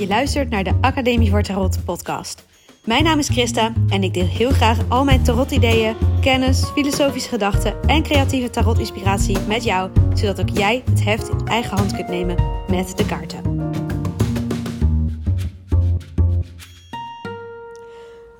[0.00, 2.44] Je luistert naar de Academie voor Tarot podcast.
[2.84, 7.82] Mijn naam is Christa en ik deel heel graag al mijn tarot-ideeën, kennis, filosofische gedachten
[7.82, 12.36] en creatieve tarot-inspiratie met jou, zodat ook jij het heft in eigen hand kunt nemen
[12.68, 13.70] met de kaarten.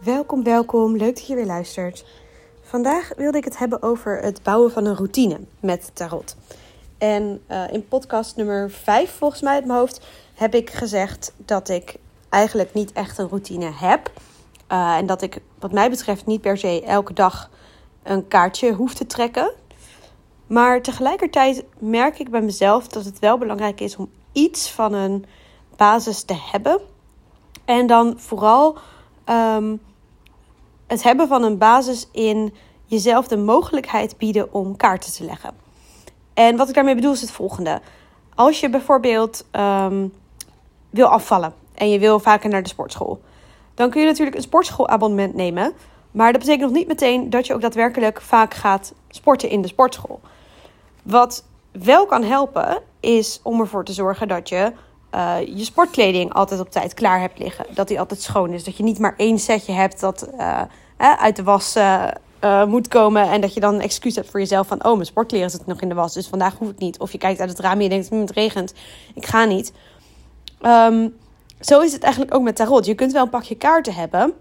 [0.04, 0.96] Welkom, welkom.
[0.96, 2.04] Leuk dat je weer luistert.
[2.62, 6.36] Vandaag wilde ik het hebben over het bouwen van een routine met tarot.
[6.98, 10.00] En uh, in podcast nummer 5, volgens mij uit mijn hoofd,
[10.40, 11.94] heb ik gezegd dat ik
[12.28, 14.12] eigenlijk niet echt een routine heb.
[14.72, 17.50] Uh, en dat ik, wat mij betreft, niet per se elke dag
[18.02, 19.52] een kaartje hoef te trekken.
[20.46, 25.24] Maar tegelijkertijd merk ik bij mezelf dat het wel belangrijk is om iets van een
[25.76, 26.80] basis te hebben.
[27.64, 28.78] En dan vooral
[29.26, 29.80] um,
[30.86, 32.54] het hebben van een basis in
[32.86, 35.54] jezelf de mogelijkheid bieden om kaarten te leggen.
[36.34, 37.80] En wat ik daarmee bedoel is het volgende.
[38.34, 40.12] Als je bijvoorbeeld um,
[40.90, 43.20] wil afvallen en je wil vaker naar de sportschool,
[43.74, 45.72] dan kun je natuurlijk een sportschoolabonnement nemen.
[46.10, 49.68] Maar dat betekent nog niet meteen dat je ook daadwerkelijk vaak gaat sporten in de
[49.68, 50.20] sportschool.
[51.02, 54.72] Wat wel kan helpen, is om ervoor te zorgen dat je
[55.14, 57.66] uh, je sportkleding altijd op tijd klaar hebt liggen.
[57.74, 58.64] Dat die altijd schoon is.
[58.64, 60.62] Dat je niet maar één setje hebt dat uh,
[60.96, 61.76] uit de was
[62.66, 63.30] moet komen.
[63.30, 64.84] En dat je dan een excuus hebt voor jezelf van...
[64.84, 66.98] oh, mijn sportkleren zitten nog in de was, dus vandaag hoef ik niet.
[66.98, 68.74] Of je kijkt uit het raam en je denkt, hm, het regent,
[69.14, 69.72] ik ga niet.
[70.62, 71.16] Um,
[71.60, 72.86] zo is het eigenlijk ook met tarot.
[72.86, 74.32] Je kunt wel een pakje kaarten hebben...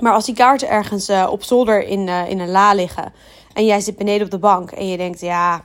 [0.00, 3.12] maar als die kaarten ergens op zolder in, in een la liggen...
[3.52, 5.20] en jij zit beneden op de bank en je denkt...
[5.20, 5.62] ja,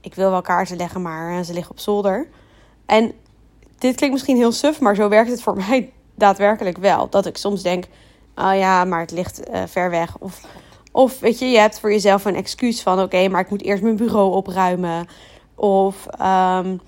[0.00, 2.28] ik wil wel kaarten leggen, maar ze liggen op zolder...
[2.86, 3.12] En
[3.78, 7.08] dit klinkt misschien heel suf, maar zo werkt het voor mij daadwerkelijk wel.
[7.08, 7.84] Dat ik soms denk,
[8.34, 10.18] oh ja, maar het ligt ver weg.
[10.18, 10.40] Of,
[10.92, 13.82] of weet je, je hebt voor jezelf een excuus van, oké, maar ik moet eerst
[13.82, 15.06] mijn bureau opruimen.
[15.54, 16.80] Of, um,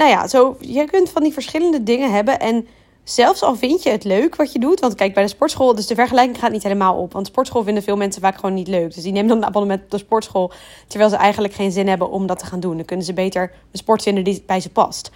[0.00, 2.40] nou ja, zo, je kunt van die verschillende dingen hebben.
[2.40, 2.66] En
[3.04, 4.80] zelfs al vind je het leuk wat je doet.
[4.80, 7.12] Want kijk, bij de sportschool, dus de vergelijking gaat niet helemaal op.
[7.12, 8.94] Want sportschool vinden veel mensen vaak gewoon niet leuk.
[8.94, 10.52] Dus die nemen dan een abonnement op de sportschool.
[10.86, 12.76] Terwijl ze eigenlijk geen zin hebben om dat te gaan doen.
[12.76, 15.10] Dan kunnen ze beter een sport vinden die bij ze past.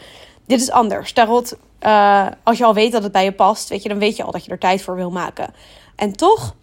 [0.46, 1.12] Dit is anders.
[1.12, 4.16] Tarot, uh, als je al weet dat het bij je past, weet je, dan weet
[4.16, 5.54] je al dat je er tijd voor wil maken.
[5.96, 6.54] En toch,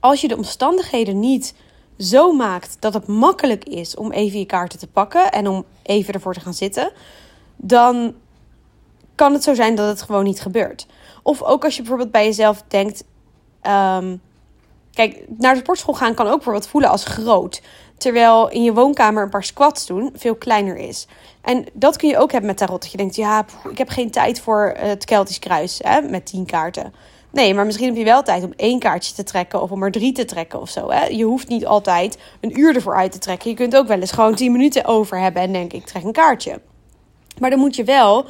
[0.00, 1.54] als je de omstandigheden niet
[1.98, 6.14] zo maakt dat het makkelijk is om even je kaarten te pakken en om even
[6.14, 6.92] ervoor te gaan zitten,
[7.58, 8.14] dan
[9.14, 10.86] kan het zo zijn dat het gewoon niet gebeurt.
[11.22, 13.04] Of ook als je bijvoorbeeld bij jezelf denkt.
[13.62, 14.20] Um,
[14.92, 17.62] kijk, naar de sportschool gaan kan ook bijvoorbeeld voelen als groot.
[17.96, 21.06] Terwijl in je woonkamer een paar squats doen veel kleiner is.
[21.42, 22.82] En dat kun je ook hebben met tarot.
[22.82, 26.46] Dat je denkt, ja, ik heb geen tijd voor het Keltisch kruis hè, met tien
[26.46, 26.92] kaarten.
[27.30, 29.90] Nee, maar misschien heb je wel tijd om één kaartje te trekken of om er
[29.90, 30.90] drie te trekken of zo.
[30.90, 31.04] Hè?
[31.04, 33.50] Je hoeft niet altijd een uur ervoor uit te trekken.
[33.50, 36.12] Je kunt ook wel eens gewoon tien minuten over hebben en denk ik trek een
[36.12, 36.60] kaartje.
[37.40, 38.26] Maar dan moet je wel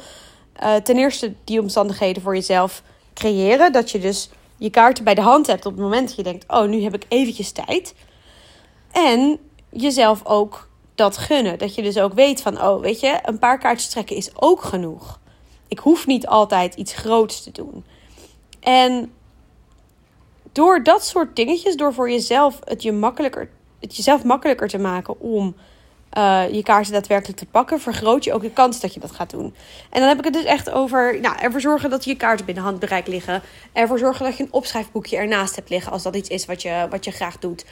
[0.63, 2.83] uh, ten eerste die omstandigheden voor jezelf
[3.13, 3.71] creëren.
[3.71, 6.45] Dat je dus je kaarten bij de hand hebt op het moment dat je denkt,
[6.47, 7.95] oh, nu heb ik eventjes tijd.
[8.91, 11.57] En jezelf ook dat gunnen.
[11.57, 14.61] Dat je dus ook weet van, oh, weet je, een paar kaartjes trekken is ook
[14.61, 15.19] genoeg.
[15.67, 17.85] Ik hoef niet altijd iets groots te doen.
[18.59, 19.11] En
[20.51, 23.49] door dat soort dingetjes, door voor jezelf het, je makkelijker,
[23.79, 25.55] het jezelf makkelijker te maken om
[26.17, 29.29] uh, je kaarten daadwerkelijk te pakken, vergroot je ook de kans dat je dat gaat
[29.29, 29.55] doen.
[29.89, 32.63] En dan heb ik het dus echt over nou, ervoor zorgen dat je kaarten binnen
[32.63, 33.41] handbereik liggen.
[33.73, 36.87] Ervoor zorgen dat je een opschrijfboekje ernaast hebt liggen als dat iets is wat je,
[36.89, 37.65] wat je graag doet.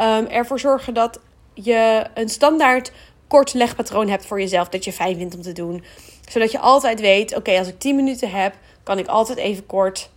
[0.00, 1.20] Um, ervoor zorgen dat
[1.54, 2.92] je een standaard
[3.26, 5.84] kort legpatroon hebt voor jezelf dat je fijn vindt om te doen.
[6.30, 10.10] Zodat je altijd weet, oké, als ik 10 minuten heb, kan ik altijd even kort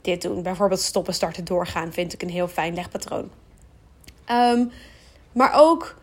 [0.00, 0.42] dit doen.
[0.42, 3.30] Bijvoorbeeld stoppen, starten, doorgaan vind ik een heel fijn legpatroon.
[4.30, 4.70] Um,
[5.32, 5.96] maar ook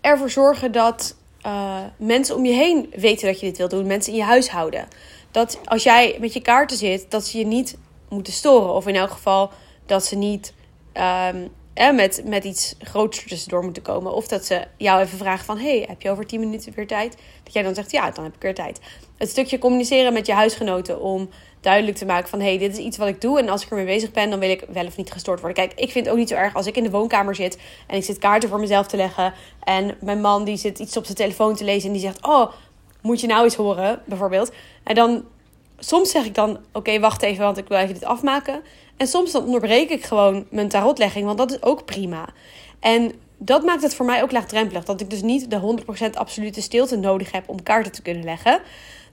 [0.00, 1.16] ervoor zorgen dat
[1.46, 3.86] uh, mensen om je heen weten dat je dit wil doen.
[3.86, 4.88] Mensen in je huishouden.
[5.30, 7.76] Dat als jij met je kaarten zit, dat ze je niet
[8.08, 8.74] moeten storen.
[8.74, 9.50] Of in elk geval
[9.86, 10.52] dat ze niet
[10.94, 14.14] um, eh, met, met iets groots tussendoor moeten komen.
[14.14, 15.58] Of dat ze jou even vragen van...
[15.58, 17.16] hey, heb je over 10 minuten weer tijd?
[17.42, 18.80] Dat jij dan zegt, ja, dan heb ik weer tijd.
[19.16, 21.28] Het stukje communiceren met je huisgenoten om
[21.60, 22.40] duidelijk te maken van...
[22.40, 24.30] hey, dit is iets wat ik doe en als ik ermee bezig ben...
[24.30, 25.64] dan wil ik wel of niet gestoord worden.
[25.66, 27.58] Kijk, ik vind het ook niet zo erg als ik in de woonkamer zit...
[27.86, 29.34] en ik zit kaarten voor mezelf te leggen...
[29.64, 31.86] en mijn man die zit iets op zijn telefoon te lezen...
[31.86, 32.52] en die zegt, oh,
[33.02, 34.52] moet je nou iets horen, bijvoorbeeld.
[34.84, 35.24] En dan,
[35.78, 38.62] soms zeg ik dan, oké, wacht even, want ik wil even dit afmaken...
[38.98, 42.28] En soms dan onderbreek ik gewoon mijn tarotlegging, want dat is ook prima.
[42.80, 44.84] En dat maakt het voor mij ook laagdrempelig.
[44.84, 45.76] Dat ik dus niet de
[46.06, 48.60] 100% absolute stilte nodig heb om kaarten te kunnen leggen.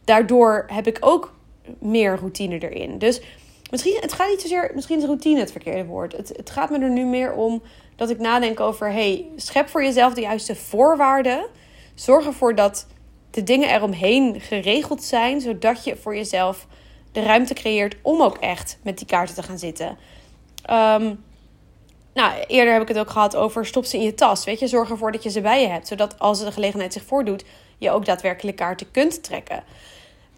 [0.04, 1.34] Daardoor heb ik ook
[1.80, 2.98] meer routine erin.
[2.98, 3.22] Dus
[3.72, 6.18] misschien, het gaat niet zozeer, misschien is routine het verkeerde woord.
[6.18, 7.62] Het, het gaat me er nu meer om
[7.96, 11.46] dat ik nadenk over: hey, schep voor jezelf de juiste voorwaarden.
[11.96, 12.88] Zorg ervoor dat
[13.32, 16.68] de dingen eromheen geregeld zijn, zodat je voor jezelf
[17.12, 19.98] de ruimte creëert om ook echt met die kaarten te gaan zitten.
[20.66, 21.14] Ehm,
[22.14, 24.46] nou, eerder heb ik het ook gehad over stop ze in je tas.
[24.46, 25.88] Weet je, zorg ervoor dat je ze bij je hebt.
[25.88, 27.46] Zodat als de gelegenheid zich voordoet,
[27.78, 29.64] je ook daadwerkelijk kaarten kunt trekken.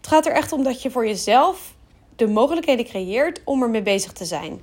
[0.08, 1.74] Het gaat er echt om dat je voor jezelf
[2.16, 4.60] de mogelijkheden creëert om ermee bezig te zijn.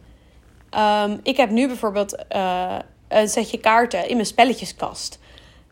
[0.70, 2.78] Ehm, ik heb nu bijvoorbeeld uh,
[3.08, 5.20] een setje kaarten in mijn spelletjeskast.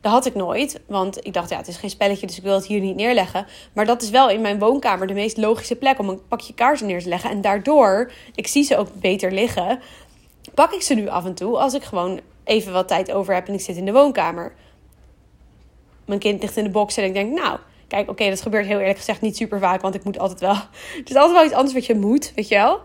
[0.02, 2.54] Dat had ik nooit, want ik dacht, ja, het is geen spelletje, dus ik wil
[2.54, 3.46] het hier niet neerleggen.
[3.74, 6.88] Maar dat is wel in mijn woonkamer de meest logische plek om een pakje kaarten
[6.88, 7.30] neer te leggen.
[7.30, 9.80] En daardoor, ik zie ze ook beter liggen,
[10.54, 13.48] pak ik ze nu af en toe als ik gewoon even wat tijd over heb
[13.48, 14.54] en ik zit in de woonkamer.
[16.06, 17.60] Mijn kind ligt in de box en ik denk, nou,
[17.94, 20.56] kijk, oké, dat gebeurt heel eerlijk gezegd niet super vaak, want ik moet altijd wel.
[21.00, 22.80] Het is altijd wel iets anders wat je moet, weet je wel.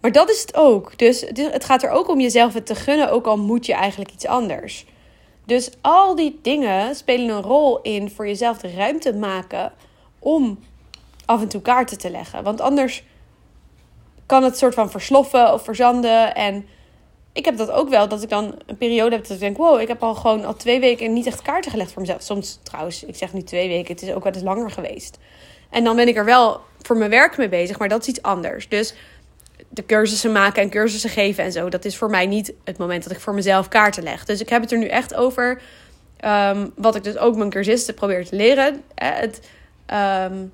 [0.00, 0.98] Maar dat is het ook.
[0.98, 4.26] Dus het gaat er ook om jezelf te gunnen, ook al moet je eigenlijk iets
[4.26, 4.86] anders.
[5.46, 9.72] Dus al die dingen spelen een rol in voor jezelf de ruimte maken
[10.18, 10.58] om
[11.24, 12.42] af en toe kaarten te leggen.
[12.42, 13.02] Want anders
[14.26, 16.34] kan het soort van versloffen of verzanden.
[16.34, 16.66] En
[17.40, 19.56] ik heb dat ook wel, dat ik dan een periode heb dat ik denk...
[19.56, 22.22] wow, ik heb al gewoon al twee weken niet echt kaarten gelegd voor mezelf.
[22.22, 25.18] Soms trouwens, ik zeg nu twee weken, het is ook wel eens langer geweest.
[25.70, 28.22] En dan ben ik er wel voor mijn werk mee bezig, maar dat is iets
[28.22, 28.68] anders.
[28.68, 28.94] Dus
[29.68, 31.68] de cursussen maken en cursussen geven en zo.
[31.68, 34.24] Dat is voor mij niet het moment dat ik voor mezelf kaarten leg.
[34.24, 35.62] Dus ik heb het er nu echt over.
[36.16, 38.82] Ehm, wat ik dus ook mijn cursisten probeer te leren.
[38.94, 39.40] Het,
[39.86, 40.46] ehm,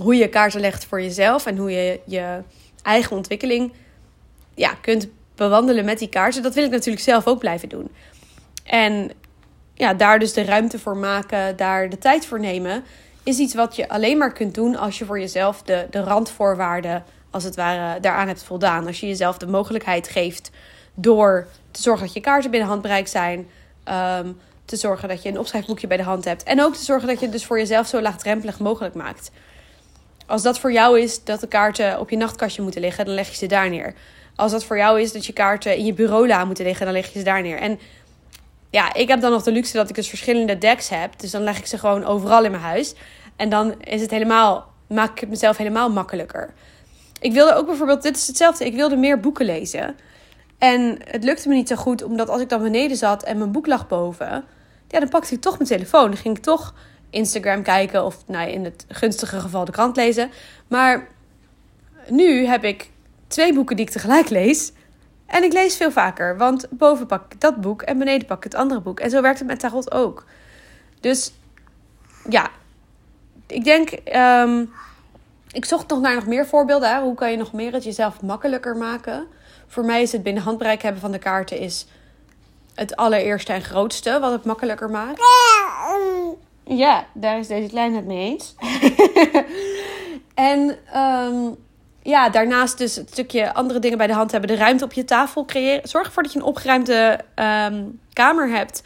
[0.00, 2.40] hoe je kaarten legt voor jezelf en hoe je je
[2.82, 3.72] eigen ontwikkeling
[4.54, 6.42] ja, kunt bewandelen met die kaarten.
[6.42, 7.90] Dat wil ik natuurlijk zelf ook blijven doen.
[8.64, 9.10] En
[9.74, 12.84] ja, daar dus de ruimte voor maken, daar de tijd voor nemen,
[13.22, 17.04] is iets wat je alleen maar kunt doen als je voor jezelf de, de randvoorwaarden
[17.30, 18.86] als het ware daaraan hebt voldaan.
[18.86, 20.50] Als je jezelf de mogelijkheid geeft
[20.94, 23.48] door te zorgen dat je kaarten binnen handbereik zijn.
[23.84, 24.32] Ehm,
[24.64, 26.42] te zorgen dat je een opschrijfboekje bij de hand hebt.
[26.42, 29.30] En ook te zorgen dat je het dus voor jezelf zo laagdrempelig mogelijk maakt.
[30.26, 33.28] Als dat voor jou is dat de kaarten op je nachtkastje moeten liggen, dan leg
[33.28, 33.94] je ze daar neer.
[34.36, 37.12] Als dat voor jou is dat je kaarten in je bureau moeten liggen, dan leg
[37.12, 37.58] je ze daar neer.
[37.58, 37.78] En
[38.70, 41.18] ja, ik heb dan nog de luxe dat ik dus verschillende decks heb.
[41.20, 42.94] Dus dan leg ik ze gewoon overal in mijn huis.
[43.36, 46.54] En dan is het helemaal, maak ik het mezelf helemaal makkelijker.
[47.20, 49.96] Ik wilde ook bijvoorbeeld, dit is hetzelfde, ik wilde meer boeken lezen.
[50.58, 53.52] En het lukte me niet zo goed, omdat als ik dan beneden zat en mijn
[53.52, 54.44] boek lag boven,
[54.88, 56.06] ja, dan pakte ik toch mijn telefoon.
[56.06, 56.74] Dan ging ik toch
[57.10, 60.30] Instagram kijken of nou, in het gunstige geval de krant lezen.
[60.68, 61.08] Maar
[62.08, 62.90] nu heb ik
[63.26, 64.72] twee boeken die ik tegelijk lees.
[65.26, 68.44] En ik lees veel vaker, want boven pak ik dat boek en beneden pak ik
[68.44, 69.00] het andere boek.
[69.00, 70.24] En zo werkt het met tarot ook.
[71.00, 71.32] Dus
[72.28, 72.50] ja,
[73.46, 74.72] ik denk um,
[75.52, 76.94] ik zocht nog naar nog meer voorbeelden.
[76.94, 77.00] Hè?
[77.00, 79.26] Hoe kan je nog meer het jezelf makkelijker maken?
[79.66, 81.86] Voor mij is het binnen handbereik hebben van de kaarten is
[82.74, 85.20] het allereerste en grootste wat het makkelijker maakt.
[86.64, 88.54] Ja, daar is deze klein het mee eens.
[90.34, 91.56] en um,
[92.04, 94.50] ja, daarnaast dus het stukje andere dingen bij de hand hebben.
[94.50, 95.88] De ruimte op je tafel creëren.
[95.88, 98.82] Zorg ervoor dat je een opgeruimde um, kamer hebt.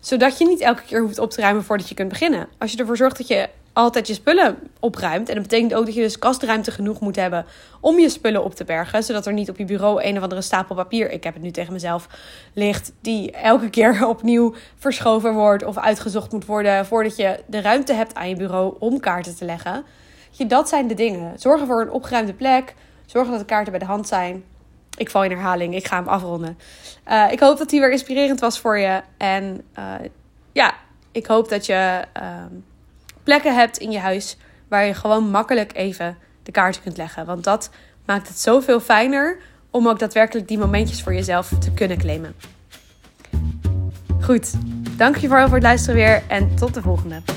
[0.00, 2.48] Zodat je niet elke keer hoeft op te ruimen voordat je kunt beginnen.
[2.58, 5.28] Als je ervoor zorgt dat je altijd je spullen opruimt.
[5.28, 7.46] En dat betekent ook dat je dus kastruimte genoeg moet hebben
[7.80, 9.02] om je spullen op te bergen.
[9.02, 11.50] Zodat er niet op je bureau een of andere stapel papier, ik heb het nu
[11.50, 12.08] tegen mezelf,
[12.52, 12.92] ligt.
[13.00, 16.86] Die elke keer opnieuw verschoven wordt of uitgezocht moet worden.
[16.86, 19.84] Voordat je de ruimte hebt aan je bureau om kaarten te leggen.
[20.36, 21.38] Dat zijn de dingen.
[21.38, 22.74] Zorg voor een opgeruimde plek.
[23.06, 24.44] Zorg dat de kaarten bij de hand zijn.
[24.96, 26.58] Ik val in herhaling, ik ga hem afronden.
[27.08, 29.00] Uh, ik hoop dat die weer inspirerend was voor je.
[29.16, 29.94] En uh,
[30.52, 30.74] ja,
[31.12, 32.04] ik hoop dat je.
[32.16, 32.44] Uh,
[33.26, 34.36] plekken hebt in je huis
[34.68, 37.26] waar je gewoon makkelijk even de kaarten kunt leggen.
[37.26, 37.70] Want dat
[38.04, 39.38] maakt het zoveel fijner
[39.70, 42.34] om ook daadwerkelijk die momentjes voor jezelf te kunnen claimen.
[44.20, 44.52] Goed,
[44.96, 47.35] dank je voor het luisteren weer en tot de volgende.